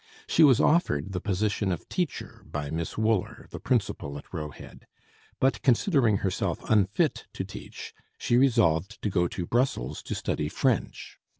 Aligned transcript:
She 0.25 0.41
was 0.43 0.59
offered 0.59 1.11
the 1.11 1.21
position 1.21 1.71
of 1.71 1.87
teacher 1.87 2.41
by 2.47 2.71
Miss 2.71 2.97
Wooler, 2.97 3.45
the 3.51 3.59
principal 3.59 4.17
at 4.17 4.33
Roe 4.33 4.49
Head, 4.49 4.87
but 5.39 5.61
considering 5.61 6.17
herself 6.25 6.67
unfit 6.71 7.27
to 7.33 7.43
teach, 7.43 7.93
she 8.17 8.35
resolved 8.35 8.99
to 9.03 9.11
go 9.11 9.27
to 9.27 9.45
Brussels 9.45 10.01
to 10.01 10.15
study 10.15 10.49
French. 10.49 11.19